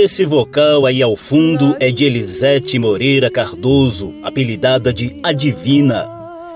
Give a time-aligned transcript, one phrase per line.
[0.00, 6.08] Esse vocal aí ao fundo é de Elisete Moreira Cardoso, apelidada de Adivina.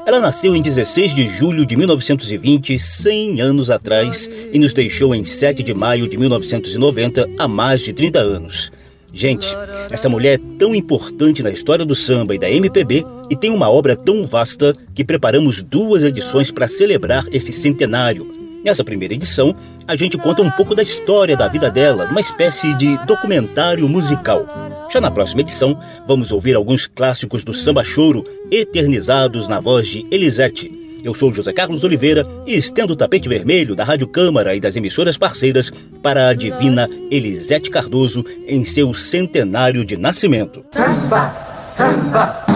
[0.07, 5.25] Ela nasceu em 16 de julho de 1920, 100 anos atrás, e nos deixou em
[5.25, 8.71] 7 de maio de 1990, há mais de 30 anos.
[9.13, 9.49] Gente,
[9.91, 13.69] essa mulher é tão importante na história do samba e da MPB e tem uma
[13.69, 18.42] obra tão vasta que preparamos duas edições para celebrar esse centenário.
[18.65, 19.55] Nessa primeira edição,
[19.89, 24.47] a gente conta um pouco da história da vida dela, uma espécie de documentário musical.
[24.89, 25.77] Já na próxima edição,
[26.07, 28.23] vamos ouvir alguns clássicos do samba choro,
[28.53, 30.71] eternizados na voz de Elisete.
[31.03, 34.77] Eu sou José Carlos Oliveira e estendo o tapete vermelho da Rádio Câmara e das
[34.77, 40.65] emissoras parceiras para a divina Elisete Cardoso em seu centenário de nascimento.
[40.73, 41.35] Samba,
[41.77, 42.47] samba,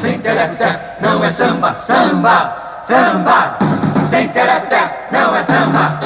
[0.00, 3.75] sem tereté, não é samba, samba, samba,
[4.08, 5.42] sem tereté, não é.
[5.44, 5.98] Samba!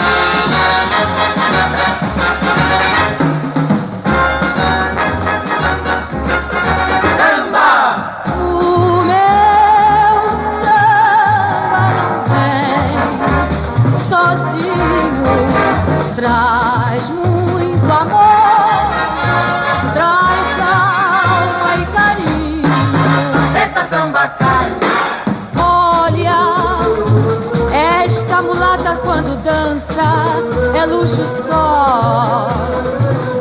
[29.40, 30.42] Dança
[30.74, 32.50] é luxo só.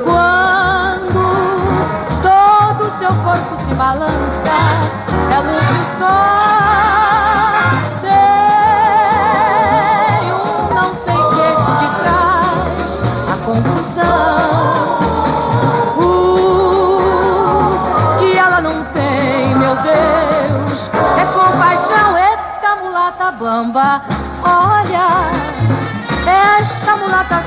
[0.03, 1.23] Quando
[2.22, 4.58] todo o seu corpo se balança,
[5.31, 6.98] é luxo só.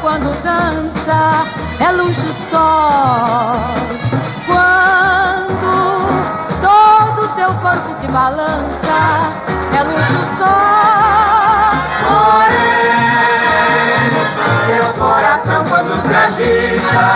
[0.02, 1.46] Quando dança
[1.78, 3.54] é luxo só.
[4.44, 6.08] Quando
[6.60, 9.30] todo seu corpo se balança,
[9.72, 10.56] é luxo só.
[12.08, 12.82] porém,
[14.66, 17.06] meu coração quando se agita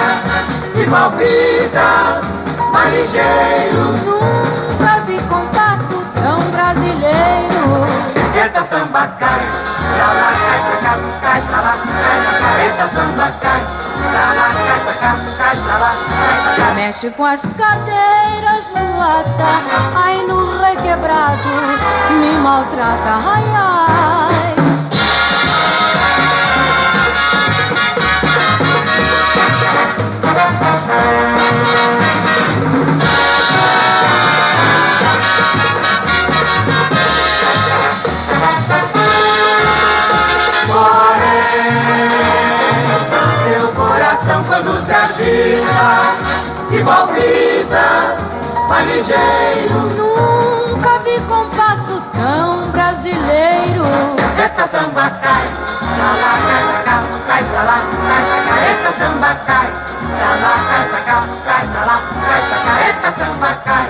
[0.77, 2.23] e palpita,
[2.73, 3.85] mais ligeiro.
[4.07, 7.67] Nunca vi compasso tão brasileiro.
[8.33, 9.41] Eita samba cai,
[9.97, 12.36] pra lá, cai pra cá, cai pra lá, cai.
[12.66, 12.81] Cai,
[13.15, 13.31] pra
[14.94, 16.75] cá, cai pra lá.
[16.75, 19.62] Mexe com as cadeiras mulata,
[19.94, 21.49] ai no requebrado
[22.21, 24.56] me maltrata, ai ai.
[30.97, 31.36] Meu
[48.77, 49.75] mais ligeiro.
[49.97, 53.85] Nunca vi compasso tão brasileiro.
[54.37, 55.49] Eita samba cai,
[55.97, 58.93] pra lá, cai pra cá, cai pra lá, cai pra cá.
[58.99, 59.69] Samba cai,
[60.17, 63.13] pra lá, cai pra cá, cai pra lá, cai pra cá.
[63.19, 63.89] Samba cai,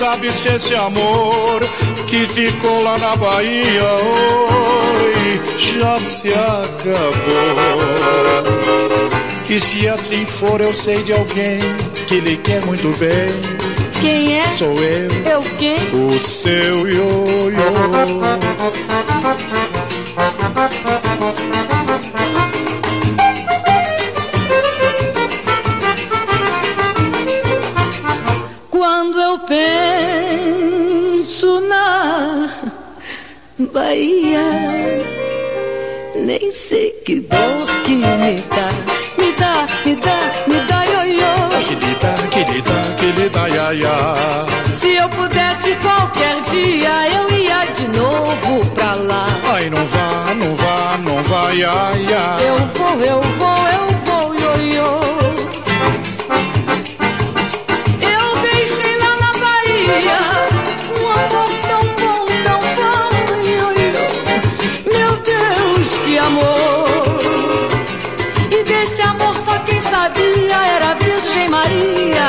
[0.00, 1.60] sabe se esse amor
[2.08, 7.10] que ficou lá na Bahia hoje já se acabou.
[9.50, 11.58] E se assim for, eu sei de alguém
[12.06, 13.28] que lhe quer muito bem.
[14.00, 14.44] Quem é?
[14.56, 15.76] Sou eu, Eu quem?
[15.92, 17.50] o seu ioiô.
[37.40, 38.68] Sei que me dá,
[39.18, 41.48] me dá, me dá, me dá ioiô.
[41.64, 43.96] Que lhe dá, que lhe dá, que lhe dá, ia, ia.
[44.78, 49.26] Se eu pudesse qualquer dia, eu ia de novo pra lá.
[49.54, 51.99] Ai, não vá, não vá, não vá, ia,
[71.40, 72.28] Virgem Maria.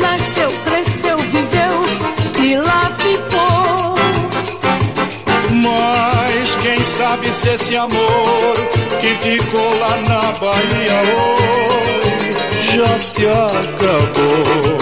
[0.00, 3.94] Nasceu, cresceu, viveu e lá ficou.
[5.50, 8.54] Mas quem sabe se esse amor
[9.00, 14.78] que ficou lá na Bahia hoje já se acabou.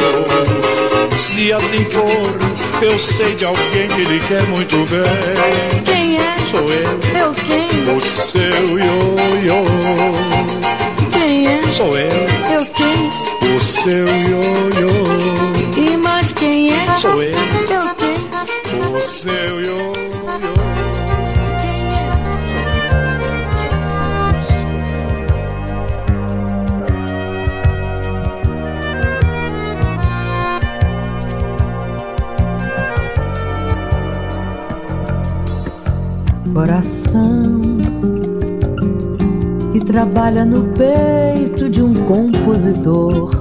[1.16, 5.82] Se assim for, eu sei de alguém que lhe quer muito bem.
[5.84, 6.36] Quem é?
[6.50, 7.96] Sou eu, Eu quem?
[7.96, 9.64] o seu ioiô.
[11.12, 11.62] Quem é?
[11.76, 12.08] Sou eu,
[12.52, 12.79] Eu quem?
[13.60, 14.88] O seu ioiô.
[15.76, 16.86] E mais quem é?
[16.96, 17.30] Sou eu.
[17.30, 18.94] Eu quem?
[18.94, 19.90] O seu ioiô.
[36.52, 37.78] Coração
[39.72, 43.39] que trabalha no peito de um compositor.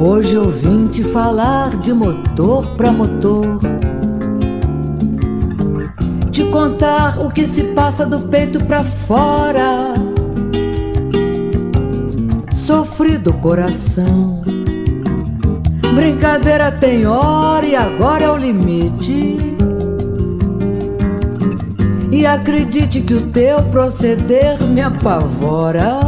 [0.00, 3.58] Hoje eu vim te falar de motor pra motor.
[6.30, 9.94] Te contar o que se passa do peito pra fora.
[12.54, 14.40] Sofrido coração.
[15.96, 19.36] Brincadeira tem hora e agora é o limite.
[22.12, 26.07] E acredite que o teu proceder me apavora.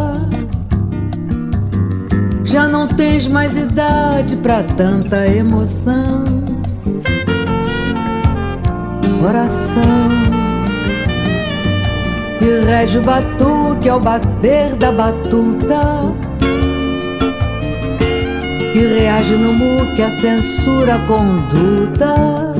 [2.51, 6.25] Já não tens mais idade pra tanta emoção.
[9.23, 10.09] Coração
[12.41, 15.81] que rege o batuque ao bater da batuta.
[18.73, 22.53] Que reage no muque a censura a conduta.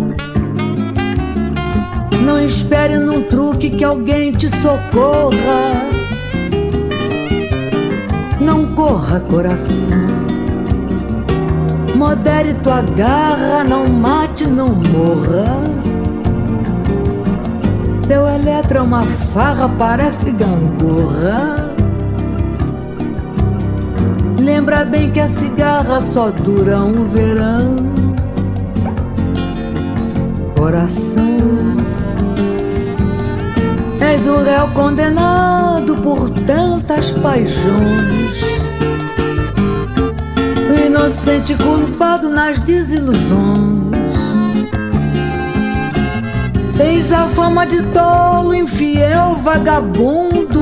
[2.25, 5.90] Não espere num truque que alguém te socorra.
[8.51, 10.09] Não corra, coração.
[11.95, 15.45] Modere tua garra, não mate, não morra.
[18.09, 21.73] Teu eletro é uma farra, parece gangorra.
[24.37, 27.77] Lembra bem que a cigarra só dura um verão.
[30.59, 31.39] Coração.
[34.01, 38.41] És o réu condenado por tantas paixões.
[40.87, 43.79] Inocente culpado nas desilusões.
[46.77, 50.61] Tens a fama de tolo, infiel, vagabundo,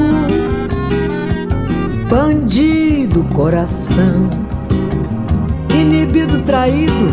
[2.11, 4.29] bandido, coração,
[5.73, 7.09] inibido, traído,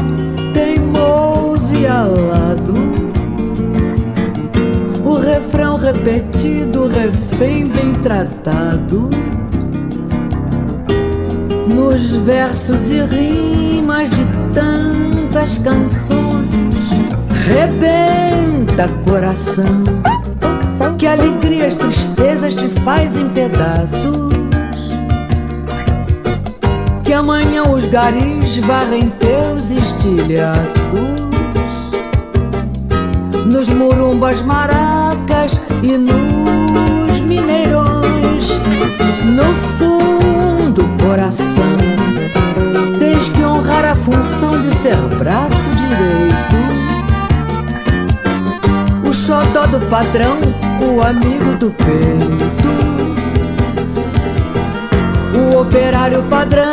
[0.54, 2.75] teimoso e alado
[5.26, 9.10] refrão repetido, refém bem tratado.
[11.68, 16.76] Nos versos e rimas de tantas canções,
[17.48, 19.84] rebenta coração,
[20.98, 24.36] que alegrias, tristezas te faz em pedaços.
[27.04, 31.26] Que amanhã os garis varrem teus estilhaços
[33.46, 34.42] nos murumbas
[35.84, 38.50] e nos mineirões.
[39.26, 41.78] No fundo, coração,
[42.98, 46.56] tens que honrar a função de ser braço direito.
[49.08, 50.38] O xodó do patrão,
[50.82, 52.66] o amigo do peito.
[55.38, 56.66] O operário padrão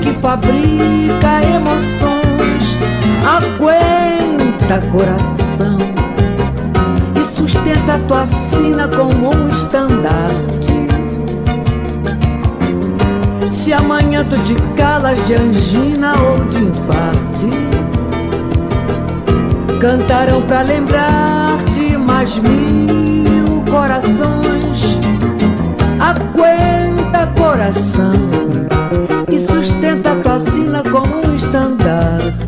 [0.00, 2.76] que fabrica emoções.
[3.24, 6.07] Aguenta, coração
[7.68, 10.88] sustenta tua sina como um estandarte.
[13.50, 17.50] Se amanhã tu te calas de angina ou de infarte,
[19.80, 24.98] cantarão pra lembrar-te mais mil corações.
[26.00, 28.12] Aguenta coração
[29.30, 32.47] e sustenta tua sina como um estandarte.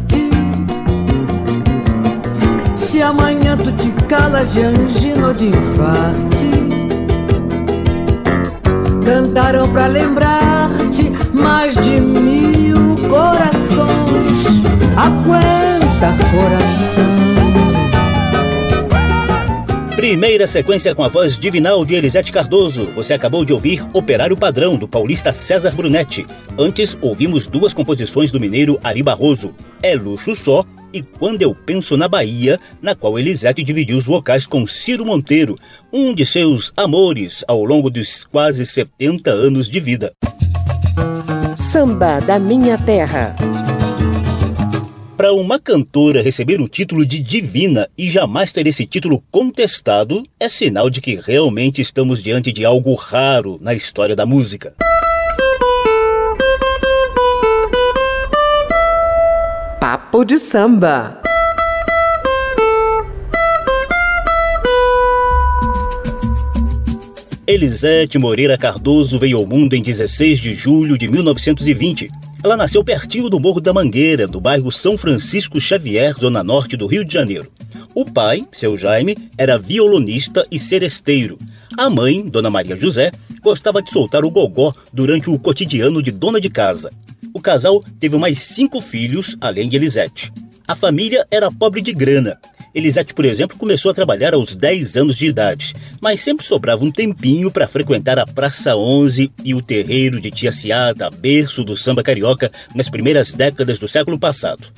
[3.00, 6.50] Se amanhã tu te calas de angina ou de infarte,
[9.02, 14.44] cantarão pra lembrar-te mais de mil corações.
[14.98, 17.04] Aguenta coração.
[19.96, 22.86] Primeira sequência com a voz divinal de Elisete Cardoso.
[22.94, 26.26] Você acabou de ouvir Operário Padrão, do paulista César Brunetti.
[26.58, 31.96] Antes, ouvimos duas composições do mineiro Ari Barroso, É Luxo Só e Quando Eu Penso
[31.96, 35.56] na Bahia, na qual Elisete dividiu os vocais com Ciro Monteiro,
[35.92, 40.12] um de seus amores ao longo dos quase 70 anos de vida.
[41.56, 43.36] Samba da Minha Terra.
[45.16, 50.48] Para uma cantora receber o título de divina e jamais ter esse título contestado, é
[50.48, 54.74] sinal de que realmente estamos diante de algo raro na história da música.
[60.10, 61.22] Papo de samba.
[67.46, 72.10] Elisete Moreira Cardoso veio ao mundo em 16 de julho de 1920.
[72.42, 76.88] Ela nasceu pertinho do Morro da Mangueira, do bairro São Francisco Xavier, zona norte do
[76.88, 77.48] Rio de Janeiro.
[77.94, 81.38] O pai, seu Jaime, era violonista e seresteiro.
[81.78, 86.40] A mãe, Dona Maria José, gostava de soltar o gogó durante o cotidiano de dona
[86.40, 86.90] de casa.
[87.32, 90.32] O casal teve mais cinco filhos, além de Elisete.
[90.66, 92.38] A família era pobre de grana.
[92.74, 96.90] Elisete, por exemplo, começou a trabalhar aos 10 anos de idade, mas sempre sobrava um
[96.90, 102.02] tempinho para frequentar a Praça 11 e o terreiro de Tia Ciata, berço do samba
[102.02, 104.68] carioca nas primeiras décadas do século passado.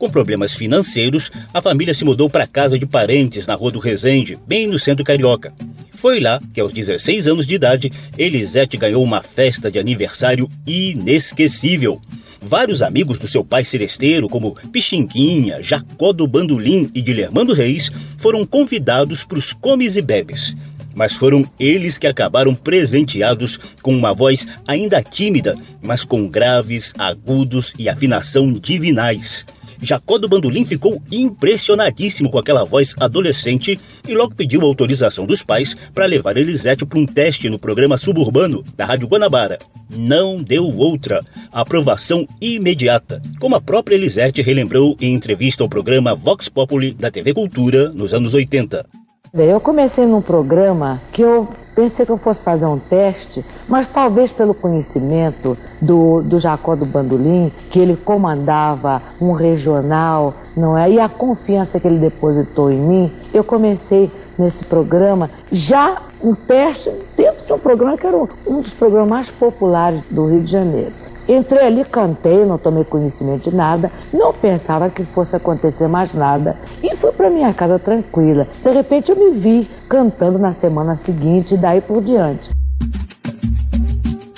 [0.00, 4.38] Com problemas financeiros, a família se mudou para casa de parentes na Rua do Resende,
[4.46, 5.52] bem no centro carioca.
[5.92, 12.00] Foi lá que, aos 16 anos de idade, Elisete ganhou uma festa de aniversário inesquecível.
[12.40, 18.46] Vários amigos do seu pai seresteiro, como Pichinquinha, Jacó do Bandolim e Guilhermando Reis, foram
[18.46, 20.56] convidados para os comes e bebes.
[20.94, 27.74] Mas foram eles que acabaram presenteados com uma voz ainda tímida, mas com graves, agudos
[27.78, 29.44] e afinação divinais.
[29.82, 35.76] Jacó do Bandolim ficou impressionadíssimo com aquela voz adolescente e logo pediu autorização dos pais
[35.94, 39.58] para levar Elisete para um teste no programa suburbano da Rádio Guanabara.
[39.88, 41.24] Não deu outra.
[41.52, 47.32] Aprovação imediata, como a própria Elisete relembrou em entrevista ao programa Vox Populi da TV
[47.32, 48.99] Cultura nos anos 80.
[49.32, 54.32] Eu comecei num programa que eu pensei que eu fosse fazer um teste, mas talvez
[54.32, 60.90] pelo conhecimento do, do Jacó do Bandolim, que ele comandava um regional, não é?
[60.90, 66.90] E a confiança que ele depositou em mim, eu comecei nesse programa já um teste
[67.16, 70.92] dentro de um programa que era um dos programas mais populares do Rio de Janeiro.
[71.30, 76.58] Entrei ali, cantei, não tomei conhecimento de nada, não pensava que fosse acontecer mais nada
[76.82, 78.48] e fui para minha casa tranquila.
[78.64, 82.50] De repente eu me vi cantando na semana seguinte e daí por diante.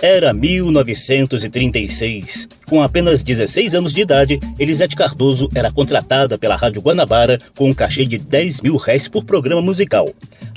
[0.02, 2.62] Era 1936.
[2.72, 7.74] Com apenas 16 anos de idade, Elisete Cardoso era contratada pela Rádio Guanabara com um
[7.74, 10.08] cachê de 10 mil réis por programa musical.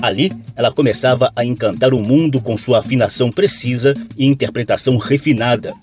[0.01, 5.73] Ali, ela começava a encantar o mundo com sua afinação precisa e interpretação refinada.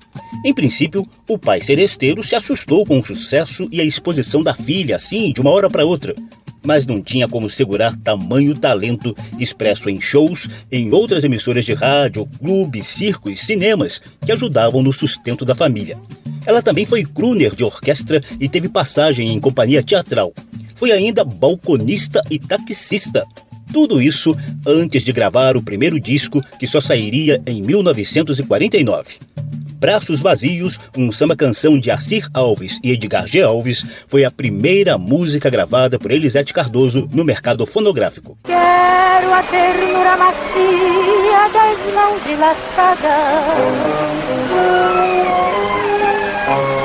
[0.43, 4.97] Em princípio, o pai seresteiro se assustou com o sucesso e a exposição da filha,
[4.97, 6.15] assim, de uma hora para outra
[6.65, 12.29] mas não tinha como segurar tamanho talento expresso em shows, em outras emissoras de rádio,
[12.39, 15.99] clubes, circos, cinemas que ajudavam no sustento da família.
[16.47, 20.33] Ela também foi crooner de orquestra e teve passagem em companhia teatral.
[20.75, 23.25] Foi ainda balconista e taxista.
[23.73, 24.37] Tudo isso
[24.67, 29.19] antes de gravar o primeiro disco que só sairia em 1949.
[29.83, 33.43] Braços Vazios, um samba-canção de Assir Alves e Edgar G.
[33.43, 38.39] Alves, foi a primeira música gravada por Elisete Cardoso no mercado fonográfico.
[38.45, 43.03] Quero a ternura macia das mãos dilatadas.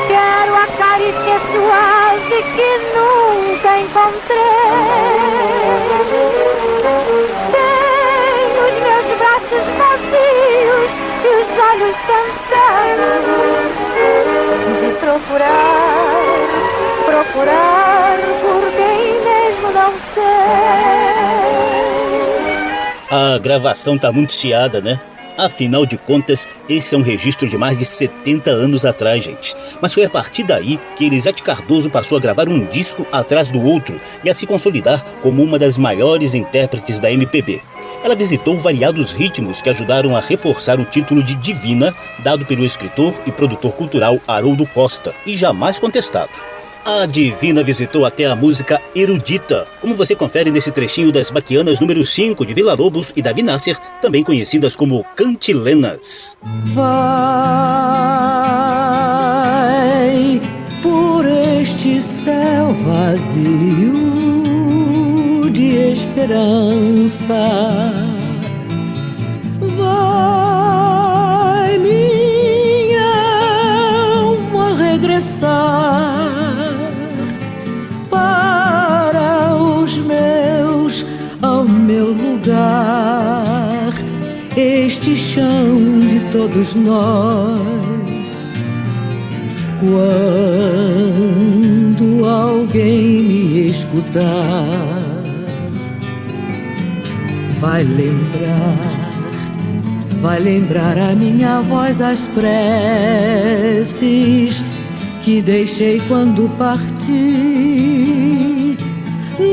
[0.08, 4.46] Quero a carícia suave que nunca encontrei.
[15.38, 16.48] Procurar,
[17.06, 20.58] procurar por quem mesmo não sei.
[23.12, 25.00] A gravação tá muito chiada, né?
[25.38, 29.53] Afinal de contas, esse é um registro de mais de 70 anos atrás, gente.
[29.79, 33.62] Mas foi a partir daí que Elisete Cardoso passou a gravar um disco atrás do
[33.63, 37.62] outro e a se consolidar como uma das maiores intérpretes da MPB.
[38.07, 43.13] Ela visitou variados ritmos que ajudaram a reforçar o título de Divina, dado pelo escritor
[43.25, 46.31] e produtor cultural Haroldo Costa, e jamais contestado.
[46.85, 52.05] A Divina visitou até a música erudita, como você confere nesse trechinho das Baquianas número
[52.05, 56.37] 5 de Vila Lobos e Davi Nasser, também conhecidas como cantilenas.
[56.67, 56.87] Vai
[60.81, 64.07] por este céu vazio
[65.57, 67.35] de esperança.
[75.17, 76.75] Regressar
[78.09, 81.05] para os meus,
[81.41, 83.91] ao meu lugar,
[84.55, 87.57] este chão de todos nós.
[89.79, 90.05] Quando
[92.25, 94.24] alguém me escutar,
[97.59, 98.77] vai lembrar,
[100.19, 103.38] vai lembrar a minha voz, as preces
[105.27, 107.17] que deixei quando parti,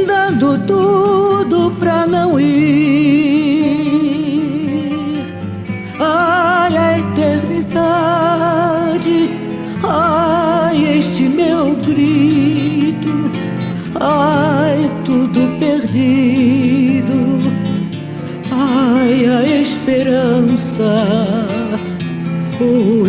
[0.07, 3.75] dando tudo pra não ir.
[5.99, 7.91] Ai, a eternidade,
[9.83, 13.33] ai, este meu grito,
[13.99, 17.41] ai, tudo perdido,
[18.53, 21.05] ai, a esperança,
[22.61, 23.09] o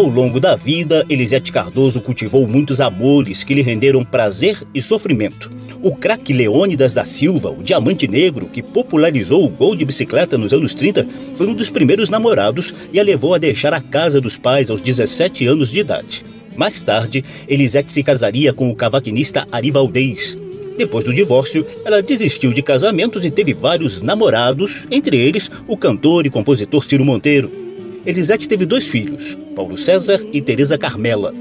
[0.00, 5.50] Ao longo da vida, Elisete Cardoso cultivou muitos amores que lhe renderam prazer e sofrimento.
[5.82, 10.54] O craque Leônidas da Silva, o diamante negro que popularizou o gol de bicicleta nos
[10.54, 14.38] anos 30, foi um dos primeiros namorados e a levou a deixar a casa dos
[14.38, 16.24] pais aos 17 anos de idade.
[16.56, 20.34] Mais tarde, Elisete se casaria com o cavaquinista Ari Valdez.
[20.78, 26.24] Depois do divórcio, ela desistiu de casamentos e teve vários namorados, entre eles o cantor
[26.24, 27.69] e compositor Ciro Monteiro.
[28.04, 31.34] Elisete teve dois filhos, Paulo César e Teresa Carmela.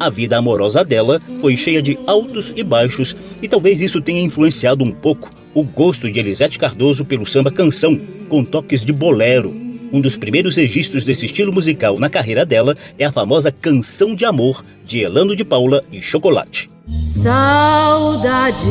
[0.00, 4.82] A vida amorosa dela foi cheia de altos e baixos, e talvez isso tenha influenciado
[4.82, 9.54] um pouco o gosto de Elisete Cardoso pelo samba canção, com toques de bolero.
[9.92, 14.24] Um dos primeiros registros desse estilo musical na carreira dela é a famosa Canção de
[14.24, 16.70] Amor, de Elano de Paula e Chocolate.
[17.00, 18.66] Saudade,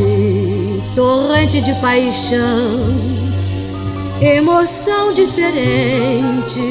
[0.95, 2.93] torrente de paixão,
[4.21, 6.61] emoção diferente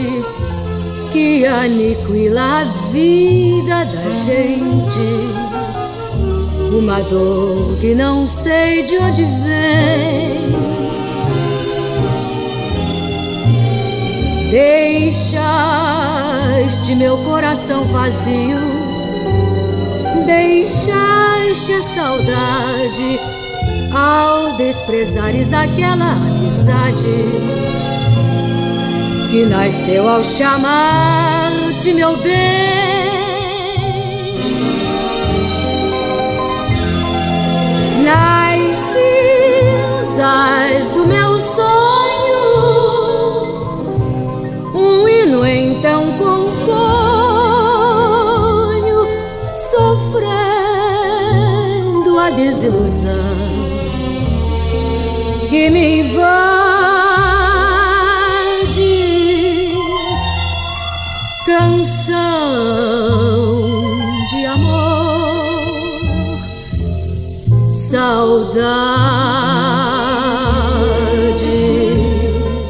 [1.15, 4.99] que aniquila a vida da gente.
[6.77, 10.35] Uma dor que não sei de onde vem.
[14.51, 15.37] Deixaste
[16.97, 18.59] meu coração vazio,
[20.27, 23.21] deixaste a saudade
[23.93, 27.84] ao desprezares aquela amizade
[29.35, 31.51] que nasceu ao chamar
[31.83, 32.33] de meu bem.
[38.05, 38.77] Nas
[40.07, 42.45] cinzas do meu sonho,
[44.73, 46.69] um hino então componho,
[49.73, 50.31] sofrendo
[52.21, 53.11] a desilusão
[55.51, 56.64] que me invade.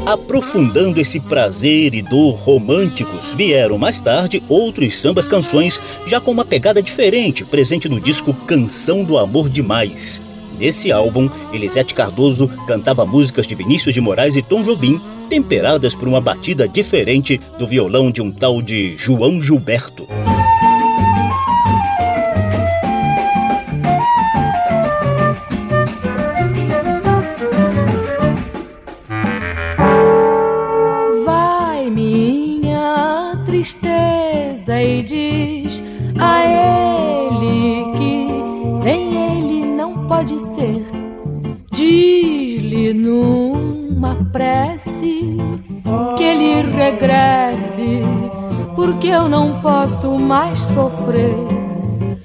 [0.05, 6.45] Aprofundando esse prazer e dor românticos, vieram mais tarde outros sambas canções, já com uma
[6.45, 10.21] pegada diferente, presente no disco Canção do Amor Demais.
[10.59, 16.07] Nesse álbum, Elisete Cardoso cantava músicas de Vinícius de Moraes e Tom Jobim, temperadas por
[16.07, 20.07] uma batida diferente do violão de um tal de João Gilberto.
[43.05, 45.37] Numa prece
[46.17, 48.01] que ele regresse,
[48.75, 51.35] porque eu não posso mais sofrer.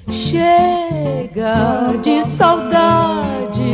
[0.09, 3.73] Chega de saudade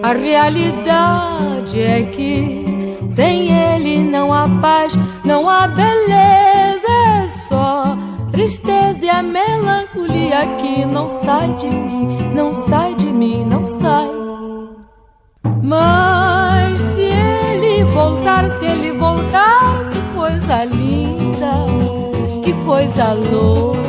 [0.00, 2.64] A realidade é que
[3.10, 6.86] sem ele não há paz, não há beleza,
[7.22, 7.96] é só
[8.30, 14.06] tristeza e a melancolia que não sai de mim, não sai de mim, não sai.
[14.06, 14.26] Ele
[18.06, 21.54] voltar, se ele voltar, que coisa linda,
[22.44, 23.82] que coisa louca.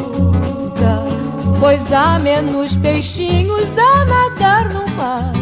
[1.59, 5.33] Pois há menos peixinhos a nadar no mar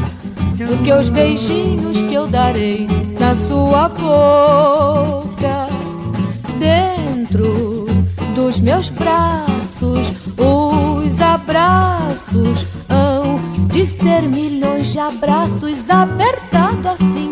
[0.57, 5.67] do que os beijinhos que eu darei na sua boca.
[6.59, 7.85] Dentro
[8.33, 17.24] dos meus braços, os abraços hão de ser milhões de abraços apertado assim,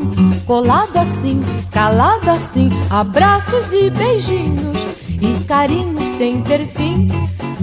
[0.45, 7.08] colado assim, calado assim, abraços e beijinhos e carinhos sem ter fim.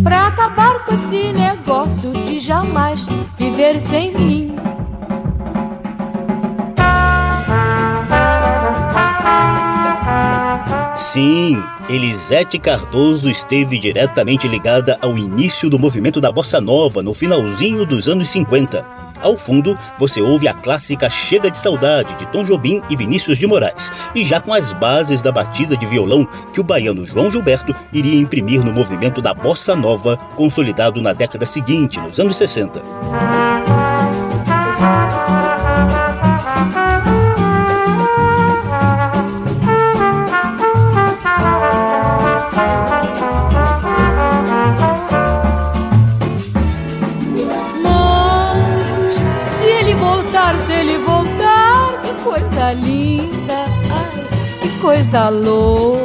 [0.03, 4.57] Pra acabar com esse negócio de jamais viver sem mim.
[10.95, 17.85] Sim, Elisete Cardoso esteve diretamente ligada ao início do movimento da bossa nova no finalzinho
[17.85, 18.87] dos anos 50.
[19.21, 23.47] Ao fundo, você ouve a clássica Chega de Saudade de Tom Jobim e Vinícius de
[23.47, 27.75] Moraes, e já com as bases da batida de violão que o baiano João Gilberto
[27.93, 32.81] iria imprimir no movimento da bossa nova, consolidado na década seguinte, nos anos 60.
[53.01, 56.01] Linda, ai, que coisa louca.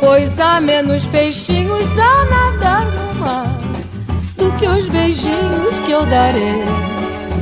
[0.00, 3.58] Pois há menos peixinhos a nadar no mar
[4.36, 6.64] do que os beijinhos que eu darei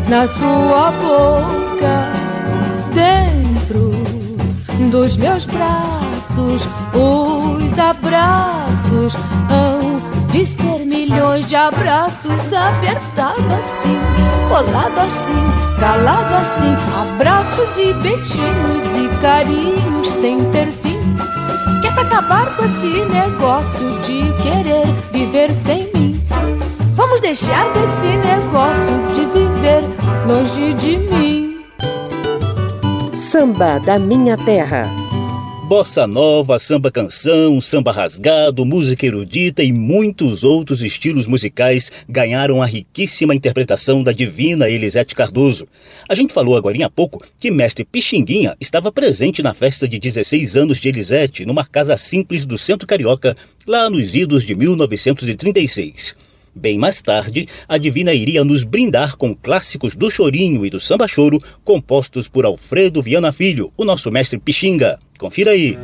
[0.09, 1.97] na sua boca.
[2.95, 3.91] Dentro
[4.91, 9.15] dos meus braços, os abraços
[9.51, 10.78] hão de ser
[11.09, 13.99] milhões de abraços apertado assim,
[14.49, 20.99] colado assim, calado assim, abraços e beijinhos e carinhos sem ter fim.
[21.81, 26.23] Que é pra acabar com esse negócio de querer viver sem mim.
[26.95, 29.85] Vamos deixar desse negócio de viver
[30.27, 31.65] longe de mim.
[33.15, 35.08] Samba da Minha Terra.
[35.69, 42.67] Bossa nova, samba canção, samba rasgado, música erudita e muitos outros estilos musicais ganharam a
[42.67, 45.69] riquíssima interpretação da divina Elisete Cardoso.
[46.09, 50.57] A gente falou agora há pouco que mestre Pixinguinha estava presente na festa de 16
[50.57, 56.28] anos de Elisete, numa casa simples do centro carioca, lá nos idos de 1936.
[56.55, 61.07] Bem mais tarde, a Divina iria nos brindar com clássicos do chorinho e do samba
[61.07, 64.99] choro, compostos por Alfredo Viana Filho, o nosso mestre Pixinga.
[65.19, 65.77] Confira aí.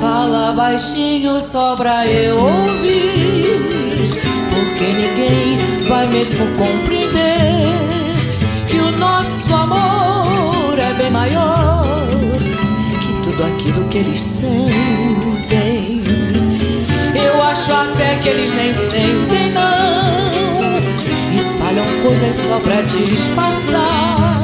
[0.00, 3.21] Fala baixinho só pra eu ouvir,
[4.82, 7.62] porque ninguém vai mesmo compreender
[8.66, 12.08] que o nosso amor é bem maior
[13.00, 16.02] que tudo aquilo que eles sentem.
[17.14, 20.78] Eu acho até que eles nem sentem, não.
[21.36, 24.42] Espalham coisas só pra disfarçar.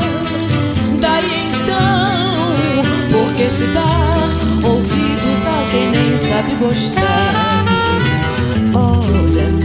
[1.00, 4.28] Daí então, por que se dar
[4.62, 7.57] ouvidos a quem nem sabe gostar?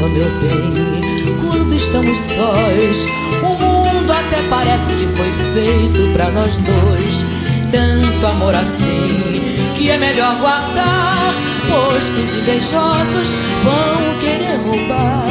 [0.09, 3.05] Meu bem, quando estamos sós,
[3.41, 7.25] o mundo até parece que foi feito pra nós dois.
[7.71, 9.41] Tanto amor assim,
[9.75, 11.33] que é melhor guardar,
[11.67, 15.25] pois que os invejosos vão querer roubar.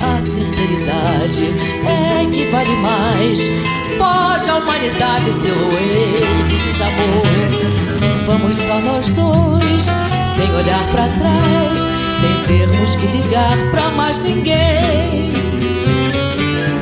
[0.00, 1.54] A sinceridade
[1.86, 3.40] é que vale mais.
[3.96, 7.22] Pode a humanidade ser ele que desamor.
[8.26, 9.84] Vamos só nós dois,
[10.36, 11.88] sem olhar pra trás,
[12.22, 15.32] sem termos que ligar pra mais ninguém.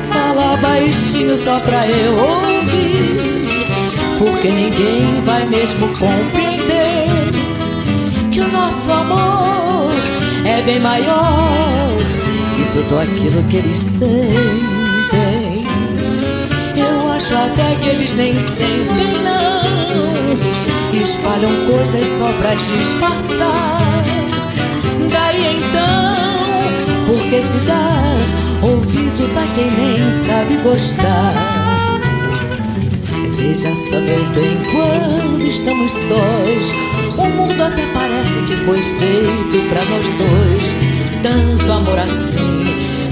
[0.09, 3.47] Fala baixinho só pra eu ouvir,
[4.19, 7.07] porque ninguém vai mesmo compreender
[8.31, 9.91] que o nosso amor
[10.45, 11.97] é bem maior
[12.55, 15.65] que tudo aquilo que eles sentem.
[16.77, 21.01] Eu acho até que eles nem sentem, não.
[21.01, 24.20] Espalham coisas só pra disfarçar.
[25.11, 28.15] Daí então, por que se dar
[28.63, 31.99] ouvidos a quem nem sabe gostar?
[33.35, 36.73] Veja só, meu bem, quando estamos sós,
[37.17, 40.75] o mundo até parece que foi feito para nós dois.
[41.21, 42.51] Tanto amor assim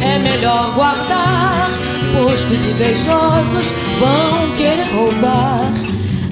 [0.01, 1.69] é melhor guardar,
[2.13, 5.71] pois que os invejosos vão querer roubar.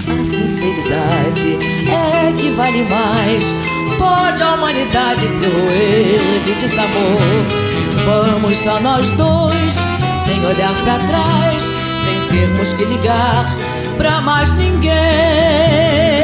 [0.10, 1.58] A sinceridade
[1.92, 3.77] é que vale mais.
[3.98, 7.20] Pode a humanidade se roer de desamor.
[8.06, 9.76] Vamos só nós dois,
[10.26, 11.64] sem olhar para trás,
[12.06, 13.46] sem termos que ligar
[13.98, 16.17] pra mais ninguém.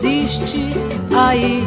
[0.00, 0.72] Existe
[1.14, 1.62] aí,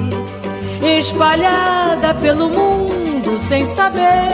[1.00, 4.32] espalhada pelo mundo sem saber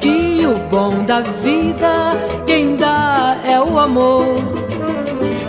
[0.00, 2.12] que o bom da vida
[2.46, 4.36] quem dá é o amor.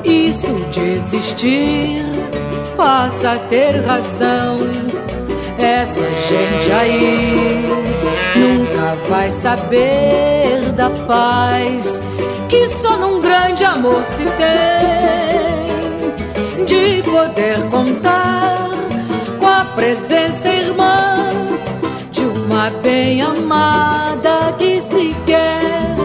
[0.03, 2.03] Isso de existir
[2.75, 4.57] passa a ter razão.
[5.59, 7.65] Essa gente aí
[8.35, 12.01] nunca vai saber da paz
[12.49, 15.22] que só num grande amor se tem
[17.13, 18.69] poder contar
[19.39, 21.29] com a presença irmã
[22.09, 25.95] de uma bem amada que se quer.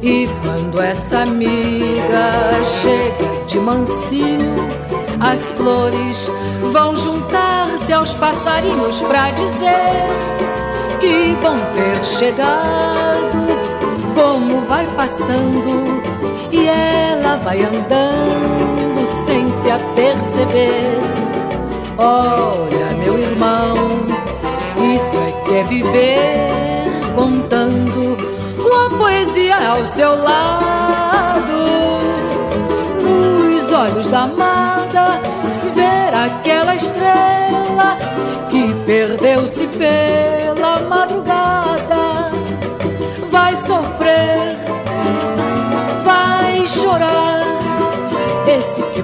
[0.00, 4.56] E quando essa amiga chega de mansinho,
[5.20, 6.30] as flores
[6.72, 10.08] vão juntar-se aos passarinhos para dizer
[10.98, 13.36] que bom ter chegado,
[14.14, 16.02] como vai passando
[16.50, 18.61] e ela vai andando
[19.72, 20.98] sem se aperceber.
[21.98, 23.76] Olha, meu irmão,
[24.94, 26.48] isso é que é viver
[27.14, 28.16] contando
[28.62, 31.52] com a poesia ao seu lado.
[33.02, 35.20] Nos olhos da amada,
[35.74, 37.96] ver aquela estrela
[38.50, 41.31] que perdeu-se pela madrugada.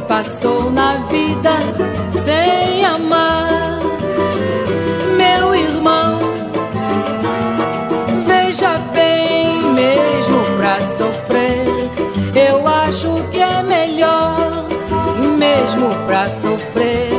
[0.09, 1.53] Passou na vida
[2.09, 3.79] sem amar.
[5.17, 6.19] Meu irmão,
[8.27, 11.67] veja bem, mesmo pra sofrer,
[12.35, 14.65] eu acho que é melhor.
[15.39, 17.13] Mesmo pra sofrer,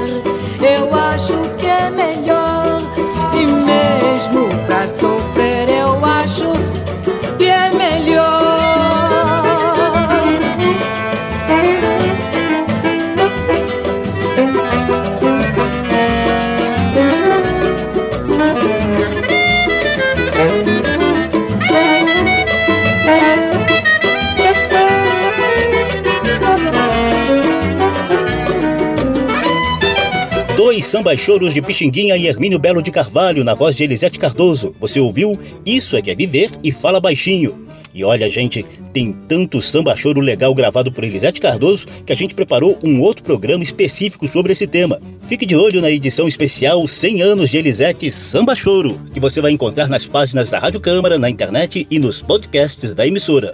[30.89, 34.75] Dois sambas choros de Pixinguinha e Hermínio Belo de Carvalho, na voz de Elisete Cardoso.
[34.79, 37.59] Você ouviu Isso é que é Viver e Fala Baixinho.
[37.93, 42.33] E olha, gente, tem tanto samba choro legal gravado por Elisete Cardoso que a gente
[42.33, 44.99] preparou um outro programa específico sobre esse tema.
[45.21, 49.51] Fique de olho na edição especial 100 anos de Elisete Samba Choro, que você vai
[49.51, 53.53] encontrar nas páginas da Rádio Câmara, na internet e nos podcasts da emissora.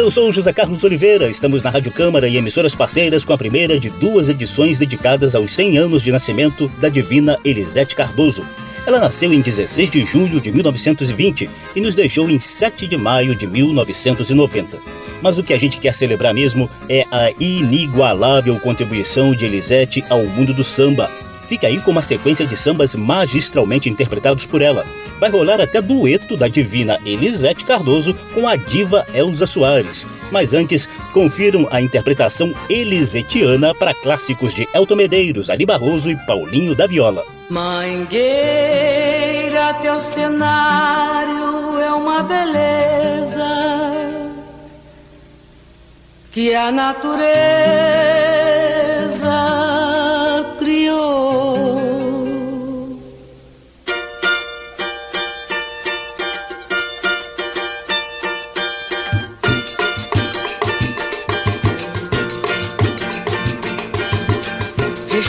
[0.00, 3.38] Eu sou o José Carlos Oliveira, estamos na Rádio Câmara e emissoras parceiras com a
[3.38, 8.42] primeira de duas edições dedicadas aos 100 anos de nascimento da divina Elisete Cardoso.
[8.86, 13.34] Ela nasceu em 16 de julho de 1920 e nos deixou em 7 de maio
[13.34, 14.78] de 1990.
[15.20, 20.24] Mas o que a gente quer celebrar mesmo é a inigualável contribuição de Elisete ao
[20.24, 21.10] mundo do samba.
[21.50, 24.86] Fique aí com uma sequência de sambas magistralmente interpretados por ela.
[25.18, 30.06] Vai rolar até dueto da divina Elisete Cardoso com a diva Elza Soares.
[30.30, 36.72] Mas antes, confiram a interpretação elisetiana para clássicos de Elton Medeiros, Ali Barroso e Paulinho
[36.72, 37.26] da Viola.
[37.48, 38.14] Mangueira,
[39.82, 43.50] teu cenário é uma beleza
[46.30, 48.09] que a natureza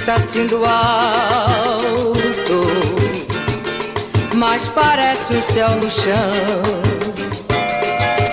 [0.02, 1.94] está sendo alto,
[4.36, 6.32] mas parece um céu no chão.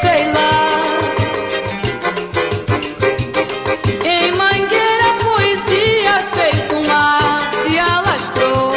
[0.01, 0.81] Sei lá.
[4.03, 8.73] Em Mangueira, poesia feito um mar se alastrou.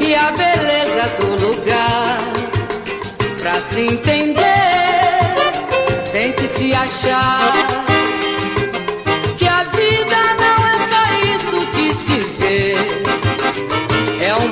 [0.00, 2.18] E a beleza do lugar,
[3.42, 4.40] pra se entender,
[6.10, 7.97] tem que se achar.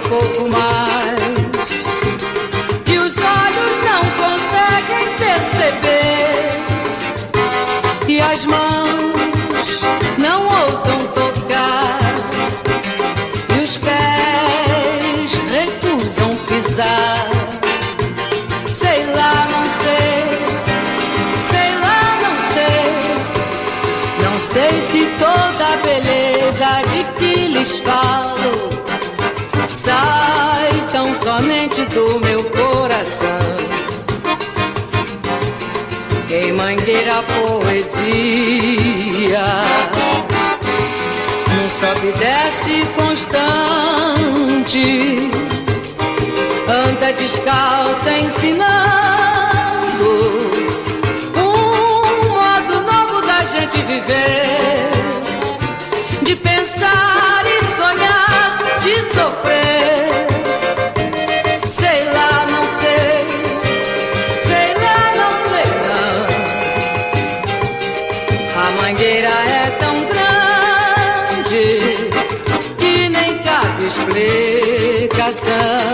[0.09, 1.17] Pouco mais.
[2.87, 6.51] E os olhos não conseguem perceber.
[8.09, 9.81] E as mãos
[10.19, 11.99] não ousam tocar.
[13.57, 17.29] E os pés recusam pisar.
[18.69, 20.25] Sei lá, não sei.
[21.51, 22.87] Sei lá, não sei.
[24.23, 28.76] Não sei se toda a beleza de que lhes falo
[29.87, 33.47] sai tão somente do meu coração.
[36.29, 38.65] Em mangueira poesia,
[41.53, 44.89] num sobe desce constante,
[46.69, 48.67] anda descalça ensinando
[51.37, 54.91] um modo novo da gente viver,
[56.23, 59.36] de pensar e sonhar, de sofrer.
[75.37, 75.87] Explicação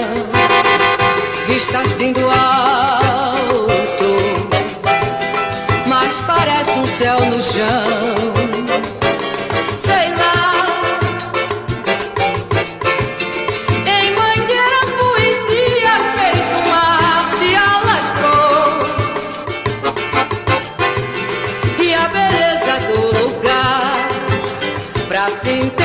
[1.49, 3.51] está sendo alto,
[5.89, 7.85] mas parece um céu no chão.
[9.77, 10.67] Sei lá.
[13.87, 18.71] Em Mangueira, poesia feito um mar se alastrou.
[21.79, 24.09] E a beleza do lugar
[25.09, 25.82] pra se entender.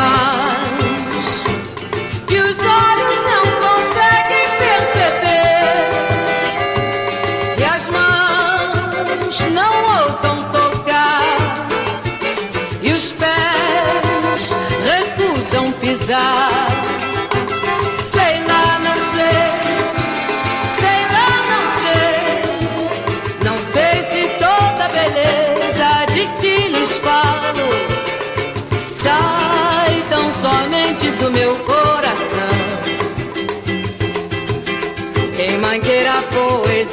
[0.00, 0.49] Pouco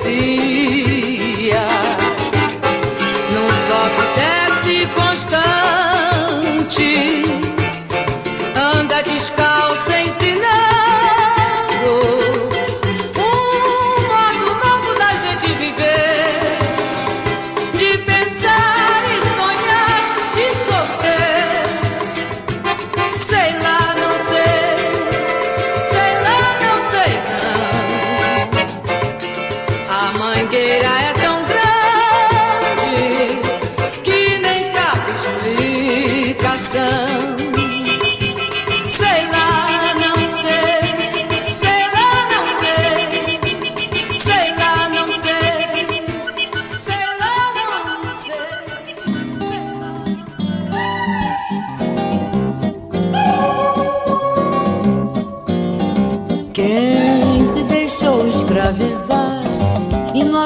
[0.08, 1.68] poesia,
[3.34, 6.92] num sobe desce constante,
[8.56, 10.57] anda descalça ensinando.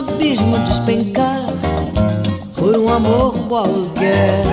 [0.01, 1.45] Abismo despencar
[2.55, 4.43] por um amor qualquer.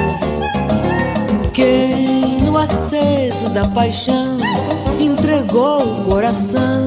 [1.52, 4.38] Quem no aceso da paixão
[5.00, 6.84] entregou o coração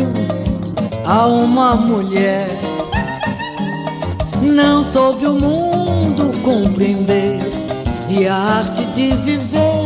[1.05, 2.47] a uma mulher.
[4.41, 7.39] Não soube o mundo compreender
[8.09, 9.85] e a arte de viver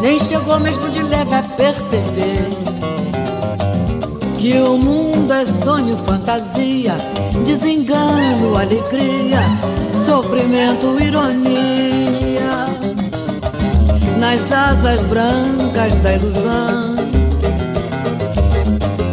[0.00, 2.67] nem chegou mesmo de leve a perceber
[4.38, 6.96] que o mundo é sonho, fantasia,
[7.44, 9.40] desengano, alegria,
[10.06, 12.64] sofrimento, ironia.
[14.18, 16.96] Nas asas brancas da ilusão,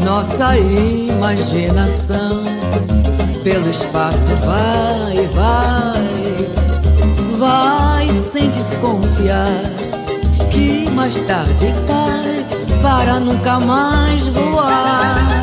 [0.03, 2.43] nossa imaginação
[3.43, 6.47] pelo espaço vai, vai,
[7.37, 9.61] vai sem desconfiar
[10.51, 12.14] que mais tarde cai
[12.85, 15.41] para nunca mais voar.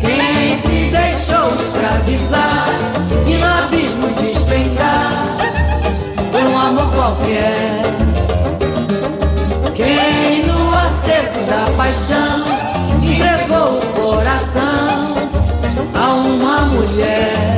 [0.00, 2.68] Quem se deixou escravizar
[3.26, 5.10] e no abismo despencar
[6.30, 7.82] por um amor qualquer.
[9.74, 12.44] Quem no acesso da paixão
[13.02, 15.12] entregou o coração
[15.92, 17.49] a uma mulher.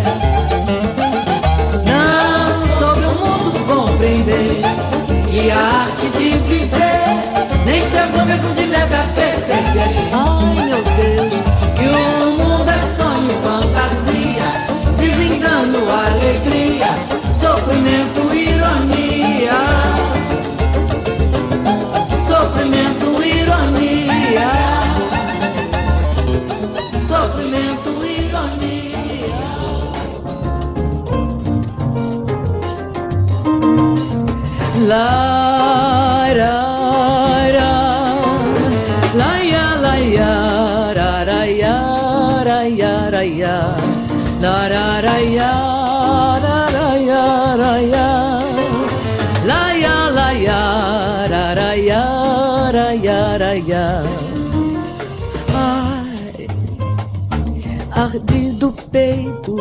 [58.63, 59.57] Do peito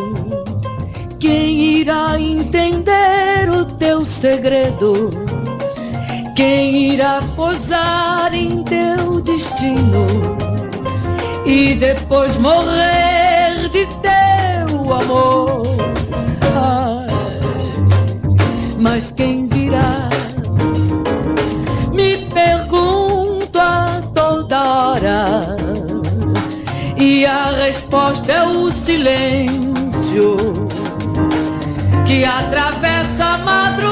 [1.17, 5.20] quem irá entender o teu segredo?
[6.41, 10.07] Quem irá posar em teu destino
[11.45, 15.61] e depois morrer de teu amor?
[16.55, 17.05] Ai,
[18.79, 20.09] mas quem virá?
[21.93, 25.55] Me pergunto a toda hora
[26.97, 30.37] e a resposta é o silêncio
[32.07, 33.90] que atravessa a madrugada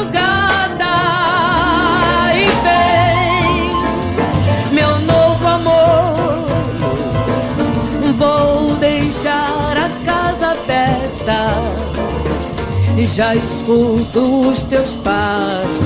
[13.15, 15.79] já escuto os teus passos,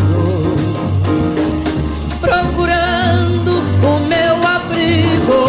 [2.20, 5.46] procurando o meu abrigo.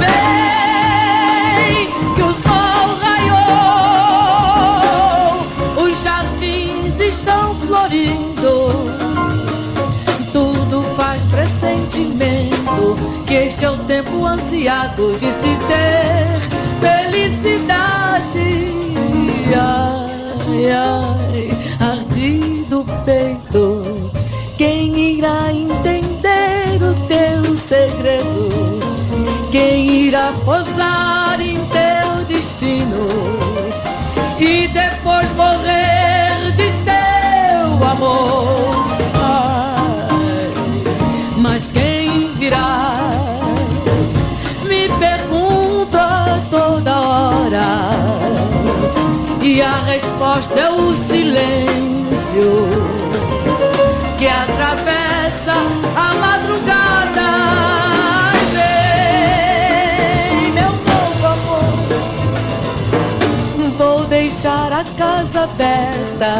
[0.00, 3.86] Vem que o sol raiou,
[5.84, 8.68] os jardins estão florindo.
[10.32, 16.26] Tudo faz pressentimento que este é o tempo ansiado de se ter
[16.80, 18.69] felicidade.
[20.68, 21.48] Ai,
[21.80, 23.79] ardido peito,
[50.32, 52.70] é o silêncio
[54.16, 55.54] que atravessa
[55.96, 57.30] a madrugada.
[58.52, 61.74] Vem, meu novo amor,
[63.76, 66.36] vou deixar a casa aberta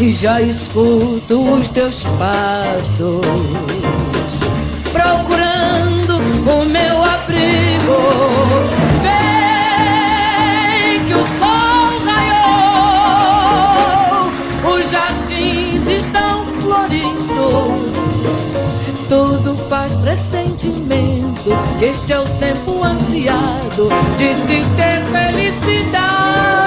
[0.00, 3.20] e já escuto os teus passos,
[4.90, 7.94] procurando o meu abrigo.
[9.00, 9.33] Vem
[21.82, 26.63] Este é o tempo ansiado de se ter felicidade.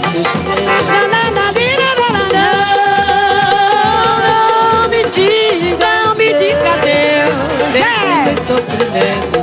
[0.00, 0.32] Meus.
[0.92, 1.08] Não,
[4.82, 5.76] não me diga.
[5.78, 6.78] Não me diga.
[6.82, 9.14] Pense É.
[9.14, 9.33] nos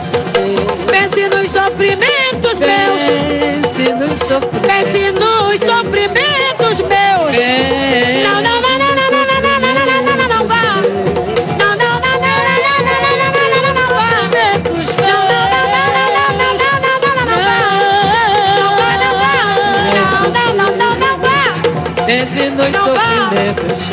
[23.41, 23.89] Meus.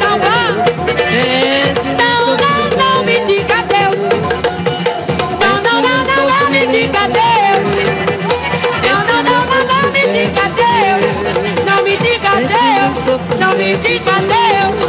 [0.00, 0.50] Não vá.
[1.98, 3.94] Não, não, não me diga adeus.
[5.40, 7.70] Não, não, não, não, não me diga adeus.
[8.82, 11.06] Não, não, não, não, não me diga adeus.
[11.64, 12.98] Não me diga adeus.
[13.38, 14.80] Não me diga adeus.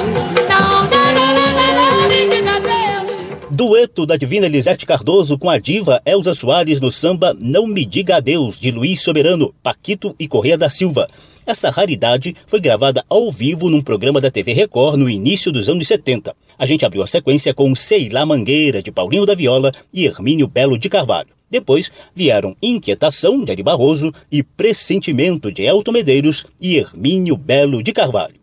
[0.50, 3.12] Não, não, não, não, não, não me diga adeus.
[3.52, 8.16] Dueto da divina Elisete Cardoso com a diva Elza Soares no samba Não Me Diga
[8.16, 11.06] Adeus, de Luiz Soberano, Paquito e Correia da Silva.
[11.50, 15.88] Essa raridade foi gravada ao vivo num programa da TV Record no início dos anos
[15.88, 16.32] 70.
[16.60, 20.46] A gente abriu a sequência com Sei Lá Mangueira, de Paulinho da Viola e Hermínio
[20.48, 21.30] Belo de Carvalho.
[21.50, 27.94] Depois vieram Inquietação, de Ari Barroso, e Pressentimento, de Elton Medeiros e Hermínio Belo de
[27.94, 28.36] Carvalho.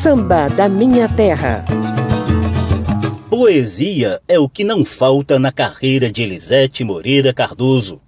[0.00, 1.64] Samba da Minha Terra.
[3.28, 8.00] Poesia é o que não falta na carreira de Elisete Moreira Cardoso.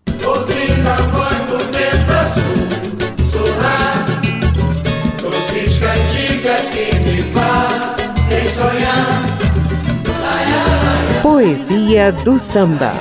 [11.45, 12.95] Poesia do samba.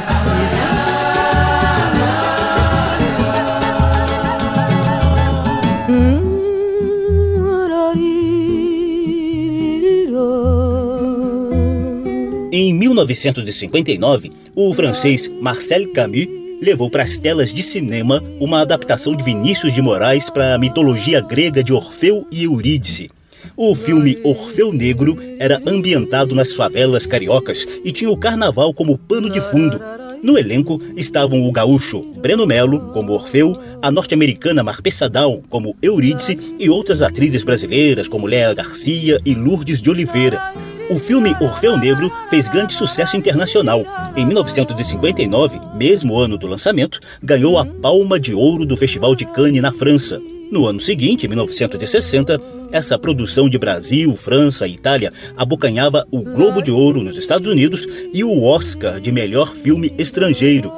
[12.51, 16.27] Em 1959, o francês Marcel Camus
[16.61, 21.21] levou para as telas de cinema uma adaptação de Vinícius de Moraes para a mitologia
[21.21, 23.09] grega de Orfeu e Eurídice.
[23.55, 29.29] O filme Orfeu Negro era ambientado nas favelas cariocas e tinha o carnaval como pano
[29.29, 29.79] de fundo.
[30.23, 36.67] No elenco estavam o gaúcho Breno Melo como Orfeu, a norte-americana Marpessadal como Eurídice e
[36.67, 40.41] outras atrizes brasileiras como Léa Garcia e Lourdes de Oliveira.
[40.89, 43.85] O filme Orfeu Negro fez grande sucesso internacional.
[44.15, 49.61] Em 1959, mesmo ano do lançamento, ganhou a Palma de Ouro do Festival de Cannes
[49.61, 50.19] na França.
[50.51, 52.39] No ano seguinte, em 1960,
[52.73, 57.85] essa produção de Brasil, França e Itália abocanhava o Globo de Ouro nos Estados Unidos
[58.11, 60.73] e o Oscar de melhor filme estrangeiro.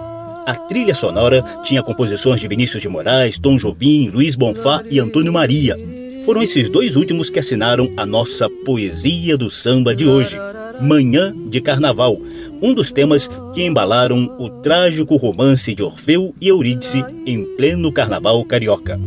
[0.46, 5.32] A trilha sonora tinha composições de Vinícius de Moraes, Tom Jobim, Luiz Bonfá e Antônio
[5.32, 5.78] Maria.
[6.24, 10.38] Foram esses dois últimos que assinaram a nossa poesia do samba de hoje,
[10.82, 12.20] Manhã de Carnaval,
[12.62, 18.44] um dos temas que embalaram o trágico romance de Orfeu e Eurídice em pleno carnaval
[18.44, 19.00] carioca.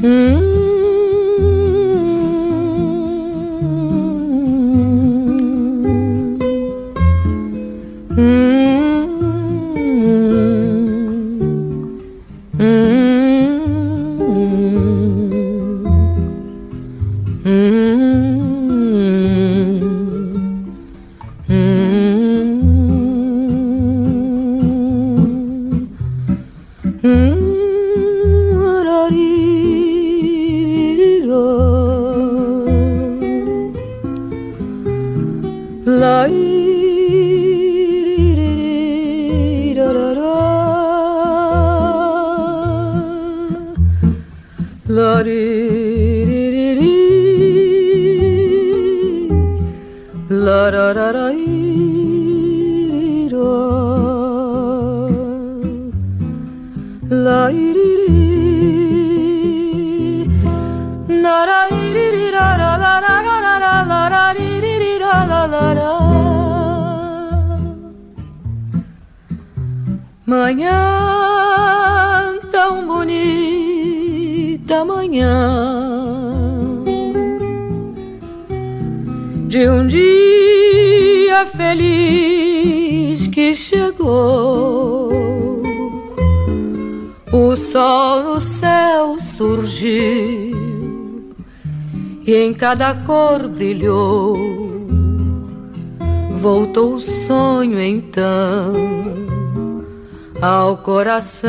[0.00, 0.47] Hmm?
[70.28, 70.76] Manhã
[72.52, 75.34] tão bonita manhã
[79.46, 85.62] de um dia feliz que chegou.
[87.32, 90.54] O sol no céu surgiu
[92.26, 94.36] e em cada cor brilhou.
[96.34, 99.07] Voltou o sonho então
[100.40, 101.48] ao coração.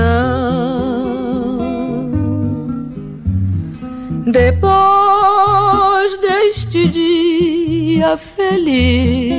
[4.25, 9.33] Depois deste dia feliz,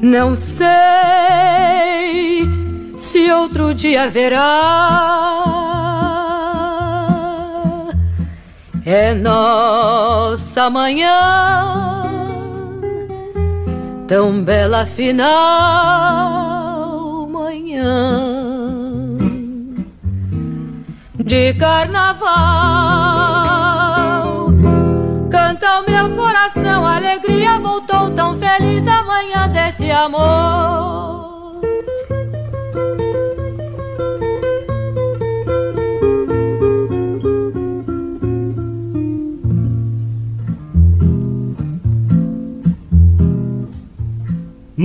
[0.00, 0.66] não sei
[2.96, 4.62] se outro dia haverá.
[8.84, 11.75] É nossa manhã
[14.06, 15.26] tão bela final
[17.28, 19.18] manhã
[21.14, 22.26] de carnaval.
[25.28, 31.25] Canta o meu coração, a alegria voltou tão feliz amanhã desse amor.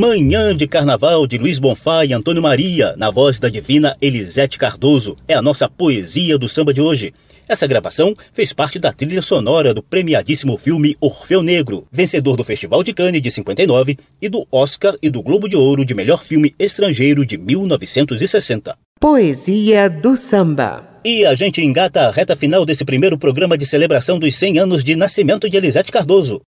[0.02, 5.16] Manhã de Carnaval de Luiz Bonfá e Antônio Maria, na voz da divina Elisete Cardoso,
[5.28, 7.14] é a nossa poesia do samba de hoje.
[7.48, 12.82] Essa gravação fez parte da trilha sonora do premiadíssimo filme Orfeu Negro, vencedor do Festival
[12.82, 16.52] de Cannes de 59 e do Oscar e do Globo de Ouro de Melhor Filme
[16.58, 18.76] Estrangeiro de 1960.
[19.00, 20.84] Poesia do samba.
[21.06, 24.84] E a gente engata a reta final desse primeiro programa de celebração dos 100 anos
[24.84, 26.42] de nascimento de Elisete Cardoso.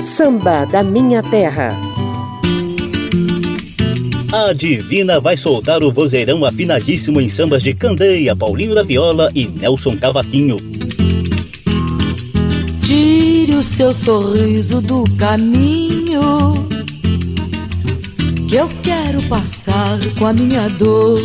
[0.00, 1.87] Samba da Minha Terra.
[4.30, 9.48] A Divina vai soltar o vozeirão afinadíssimo em sambas de Candeia, Paulinho da Viola e
[9.48, 10.58] Nelson Cavatinho.
[12.82, 16.52] Tire o seu sorriso do caminho
[18.48, 21.20] que eu quero passar com a minha dor.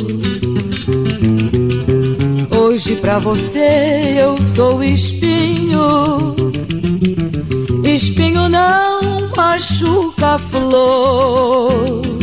[2.58, 6.36] Hoje pra você eu sou espinho.
[7.86, 12.23] Espinho não machuca flor.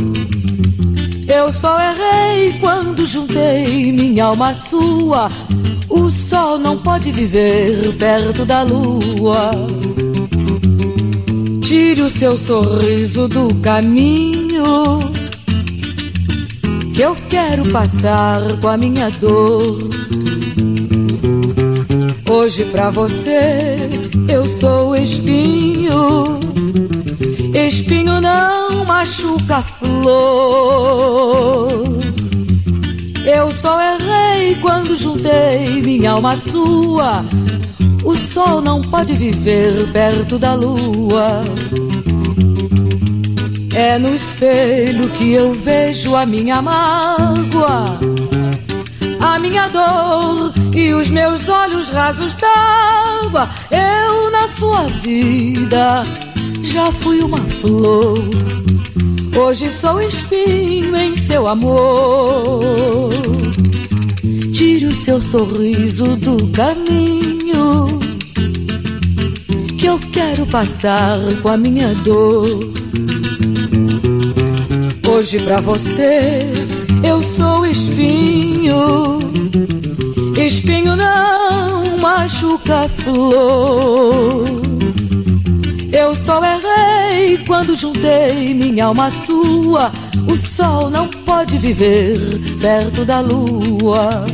[1.33, 5.28] Eu só errei quando juntei minha alma sua.
[5.89, 9.53] O sol não pode viver perto da lua.
[11.62, 14.99] Tire o seu sorriso do caminho.
[16.93, 19.78] Que eu quero passar com a minha dor.
[22.28, 23.76] Hoje pra você
[24.28, 24.80] eu sou
[29.01, 30.90] machuca a flor.
[33.24, 37.24] Eu só errei quando juntei minha alma sua.
[38.05, 41.42] O sol não pode viver perto da lua.
[43.74, 47.98] É no espelho que eu vejo a minha mágoa,
[49.18, 53.48] a minha dor e os meus olhos rasos d'água.
[53.70, 56.03] Eu na sua vida
[56.62, 58.59] já fui uma flor.
[59.37, 63.11] Hoje sou espinho em seu amor.
[64.53, 67.99] Tire o seu sorriso do caminho
[69.78, 72.61] que eu quero passar com a minha dor.
[75.09, 76.41] Hoje pra você
[77.03, 79.18] eu sou espinho.
[80.37, 84.45] Espinho não machuca flor.
[85.93, 86.99] Eu só errei
[87.46, 89.92] quando juntei minha alma à sua.
[90.30, 92.18] O sol não pode viver
[92.61, 94.24] perto da lua.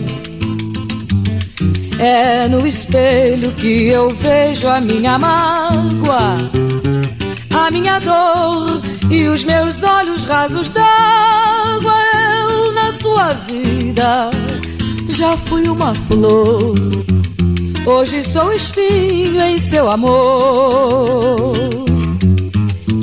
[1.99, 6.37] É no espelho que eu vejo a minha mágoa,
[7.55, 11.95] a minha dor e os meus olhos rasos d'água.
[12.39, 14.31] Eu na sua vida
[15.09, 16.74] já fui uma flor.
[17.87, 21.86] Hoje sou espinho em seu amor.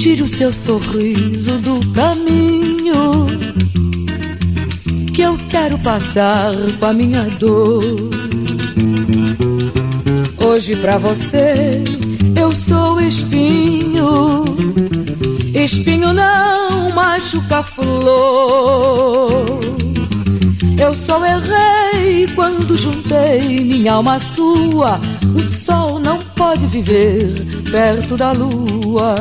[0.04, 3.26] Tire o seu sorriso do caminho
[5.14, 7.82] que eu quero passar com a minha dor.
[10.46, 11.82] Hoje pra você
[12.38, 14.44] eu sou espinho.
[15.54, 19.46] Espinho não machuca flor.
[20.78, 25.00] Eu só errei quando juntei minha alma sua.
[25.34, 27.34] O sol não pode viver
[27.72, 29.16] perto da lua.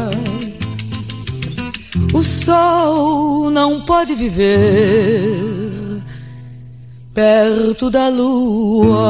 [2.14, 6.01] O sol não pode viver
[7.12, 9.03] perto da lua.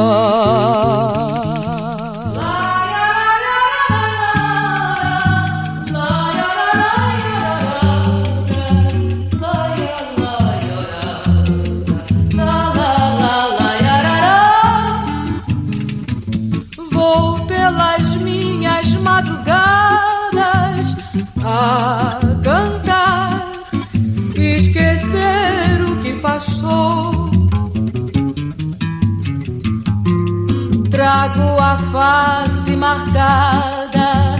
[31.13, 34.35] Trago a face marcada,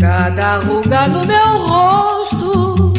[0.00, 2.94] cada ruga no meu rosto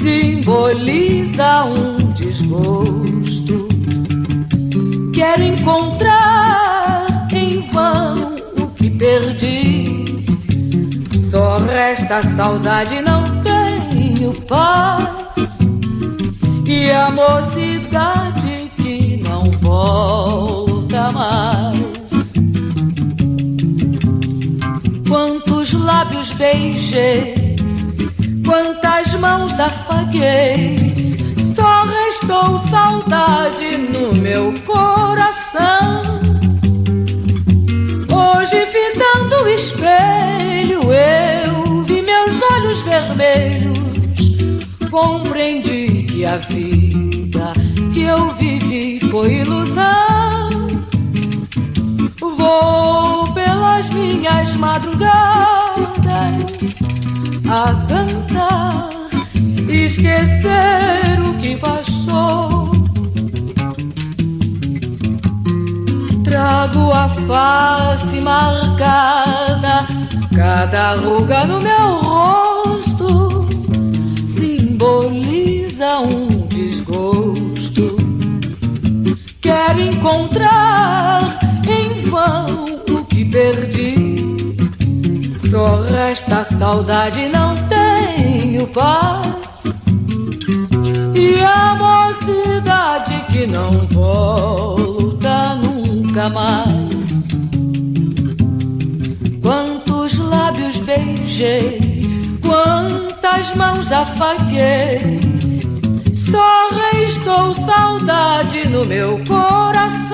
[0.00, 3.68] simboliza um desgosto.
[5.12, 10.06] Quero encontrar em vão o que perdi.
[11.30, 15.58] Só resta saudade, não tenho paz.
[16.66, 20.47] E a mocidade que não volta
[26.08, 27.34] lábios beijei,
[28.44, 30.76] quantas mãos afaguei.
[31.54, 36.02] Só restou saudade no meu coração.
[38.10, 43.78] Hoje, fitando o espelho, eu vi meus olhos vermelhos.
[44.90, 47.52] Compreendi que a vida
[47.92, 50.48] que eu vivi foi ilusão.
[52.20, 55.57] Vou pelas minhas madrugadas
[57.58, 58.88] a cantar,
[59.68, 62.70] esquecer o que passou.
[66.22, 69.88] Trago a face marcada,
[70.36, 73.48] cada ruga no meu rosto
[74.22, 77.96] simboliza um desgosto.
[79.40, 81.38] Quero encontrar
[81.68, 82.46] em vão
[82.88, 83.97] o que perdi.
[85.50, 89.84] Só resta saudade, não tenho paz.
[91.14, 97.28] E a mocidade que não volta nunca mais.
[99.40, 101.80] Quantos lábios beijei,
[102.42, 105.18] quantas mãos afaguei.
[106.12, 110.07] Só restou saudade no meu coração.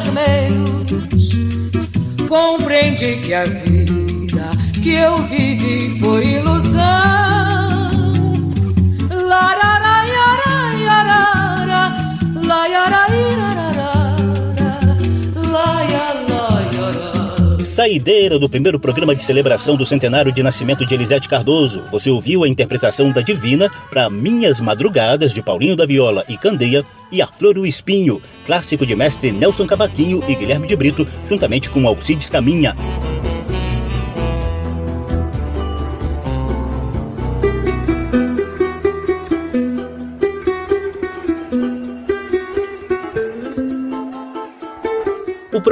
[0.00, 1.30] Vermelhos.
[2.28, 4.50] Compreendi que a vida
[4.82, 7.31] que eu vivi foi ilusão.
[17.72, 21.82] Saideira do primeiro programa de celebração do centenário de nascimento de Elisete Cardoso.
[21.90, 26.84] Você ouviu a interpretação da Divina para Minhas Madrugadas, de Paulinho da Viola e Candeia,
[27.10, 31.06] e A Flor e o Espinho, clássico de mestre Nelson Cavaquinho e Guilherme de Brito,
[31.24, 32.76] juntamente com Alcides Caminha.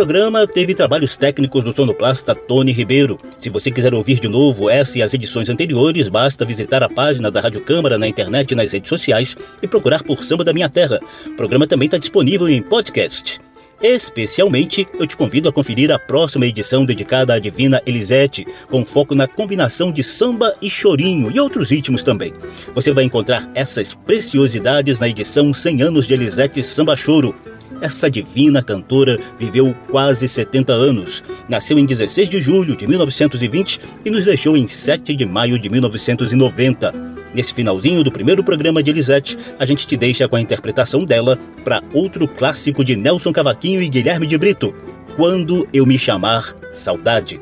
[0.01, 3.21] Programa teve trabalhos técnicos do sonoplasta Tony Ribeiro.
[3.37, 7.31] Se você quiser ouvir de novo essa e as edições anteriores, basta visitar a página
[7.31, 10.71] da Rádio Câmara na internet e nas redes sociais e procurar por Samba da Minha
[10.71, 10.99] Terra.
[11.27, 13.39] O programa também está disponível em podcast.
[13.83, 19.15] Especialmente, eu te convido a conferir a próxima edição dedicada à Divina Elisete, com foco
[19.15, 22.33] na combinação de samba e chorinho e outros ritmos também.
[22.75, 27.35] Você vai encontrar essas preciosidades na edição 100 anos de Elisete Samba Choro.
[27.81, 31.25] Essa divina cantora viveu quase 70 anos.
[31.49, 35.71] Nasceu em 16 de julho de 1920 e nos deixou em 7 de maio de
[35.71, 37.11] 1990.
[37.33, 41.39] Nesse finalzinho do primeiro programa de Elisete, a gente te deixa com a interpretação dela
[41.65, 44.75] para outro clássico de Nelson Cavaquinho e Guilherme de Brito,
[45.17, 47.41] Quando Eu Me Chamar Saudade.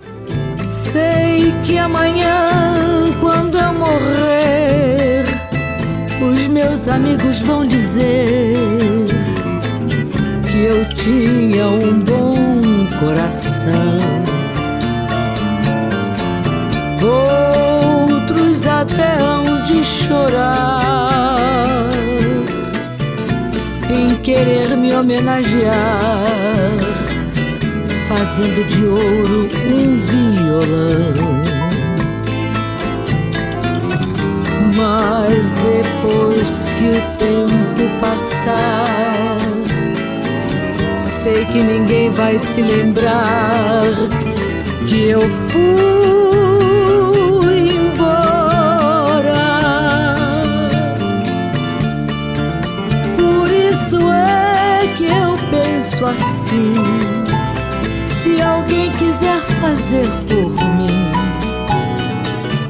[0.68, 5.24] Sei que amanhã, quando eu morrer,
[6.20, 9.17] os meus amigos vão dizer
[10.60, 14.28] eu tinha um bom coração.
[18.80, 20.78] até onde chorar
[23.90, 25.74] em querer me homenagear,
[28.08, 31.38] fazendo de ouro um violão.
[34.76, 39.57] Mas depois que o tempo passar,
[41.22, 43.82] sei que ninguém vai se lembrar
[44.86, 45.58] que eu fui
[47.70, 49.34] embora.
[53.16, 56.74] Por isso é que eu penso assim:
[58.08, 61.10] se alguém quiser fazer por mim,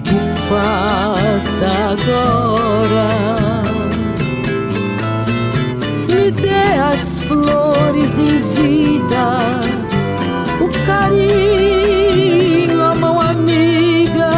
[0.04, 0.18] que
[0.48, 3.57] faça agora.
[6.78, 9.38] As flores em vida,
[10.60, 14.30] o carinho, a mão amiga,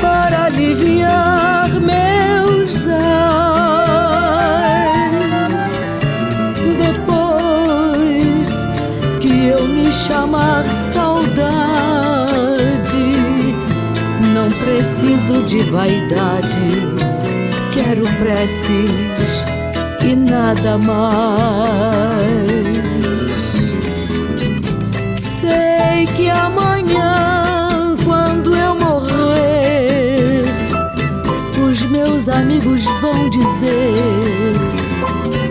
[0.00, 3.04] para aliviar meus ais.
[6.76, 8.66] Depois
[9.20, 11.54] que eu me chamar saudade,
[14.34, 16.72] não preciso de vaidade,
[17.72, 19.09] quero preces e
[20.30, 21.10] nada mais.
[25.16, 30.44] Sei que amanhã, quando eu morrer,
[31.68, 34.52] os meus amigos vão dizer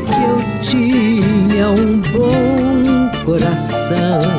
[0.07, 4.38] que eu tinha um bom coração.